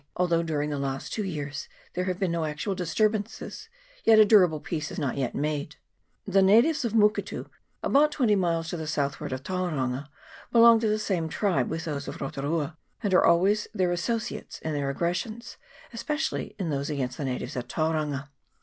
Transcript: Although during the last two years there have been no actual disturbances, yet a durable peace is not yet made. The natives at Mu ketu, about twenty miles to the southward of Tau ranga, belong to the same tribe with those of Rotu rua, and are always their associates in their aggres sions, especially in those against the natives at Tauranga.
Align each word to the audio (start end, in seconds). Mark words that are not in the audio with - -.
Although 0.15 0.41
during 0.41 0.71
the 0.71 0.79
last 0.79 1.13
two 1.13 1.23
years 1.23 1.69
there 1.93 2.05
have 2.05 2.17
been 2.17 2.31
no 2.31 2.43
actual 2.43 2.73
disturbances, 2.73 3.69
yet 4.03 4.17
a 4.17 4.25
durable 4.25 4.59
peace 4.59 4.89
is 4.89 4.97
not 4.97 5.15
yet 5.15 5.35
made. 5.35 5.75
The 6.25 6.41
natives 6.41 6.83
at 6.83 6.95
Mu 6.95 7.11
ketu, 7.11 7.47
about 7.83 8.11
twenty 8.11 8.35
miles 8.35 8.69
to 8.69 8.77
the 8.77 8.87
southward 8.87 9.31
of 9.31 9.43
Tau 9.43 9.67
ranga, 9.67 10.09
belong 10.51 10.79
to 10.79 10.87
the 10.89 10.97
same 10.97 11.29
tribe 11.29 11.69
with 11.69 11.85
those 11.85 12.07
of 12.07 12.17
Rotu 12.17 12.41
rua, 12.41 12.77
and 13.03 13.13
are 13.13 13.23
always 13.23 13.67
their 13.75 13.91
associates 13.91 14.57
in 14.63 14.73
their 14.73 14.91
aggres 14.91 15.17
sions, 15.17 15.57
especially 15.93 16.55
in 16.57 16.71
those 16.71 16.89
against 16.89 17.19
the 17.19 17.25
natives 17.25 17.55
at 17.55 17.69
Tauranga. 17.69 18.29